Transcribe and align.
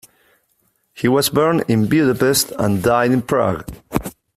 He 0.95 1.07
was 1.07 1.29
born 1.29 1.61
in 1.67 1.85
Budapest 1.85 2.51
and 2.57 2.81
died 2.81 3.11
in 3.11 3.21
Prague. 3.21 3.67